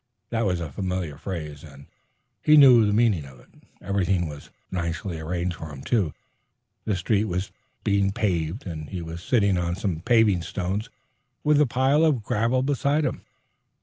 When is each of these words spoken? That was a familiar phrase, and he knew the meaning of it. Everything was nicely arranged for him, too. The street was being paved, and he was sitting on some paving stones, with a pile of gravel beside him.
That 0.31 0.47
was 0.47 0.59
a 0.59 0.71
familiar 0.71 1.15
phrase, 1.19 1.63
and 1.63 1.85
he 2.41 2.57
knew 2.57 2.87
the 2.87 2.91
meaning 2.91 3.23
of 3.25 3.39
it. 3.39 3.49
Everything 3.81 4.27
was 4.27 4.49
nicely 4.71 5.19
arranged 5.19 5.57
for 5.57 5.71
him, 5.71 5.83
too. 5.83 6.11
The 6.85 6.95
street 6.95 7.25
was 7.25 7.51
being 7.83 8.11
paved, 8.11 8.65
and 8.65 8.89
he 8.89 9.03
was 9.03 9.21
sitting 9.21 9.59
on 9.59 9.75
some 9.75 9.99
paving 9.99 10.41
stones, 10.41 10.89
with 11.43 11.61
a 11.61 11.67
pile 11.67 12.03
of 12.03 12.23
gravel 12.23 12.63
beside 12.63 13.05
him. 13.05 13.21